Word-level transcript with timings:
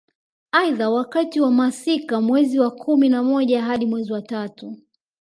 Aidha 0.51 0.89
wakati 0.89 1.41
wa 1.41 1.51
masika 1.51 2.21
mwezi 2.21 2.59
wa 2.59 2.71
kumi 2.71 3.09
na 3.09 3.23
moja 3.23 3.63
hadi 3.63 3.85
mwezi 3.85 4.13
wa 4.13 4.21
tatu 4.21 4.77